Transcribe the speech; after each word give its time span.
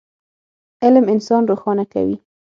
علم 0.83 1.05
انسان 1.13 1.41
روښانه 1.51 1.85
کوي. 1.93 2.17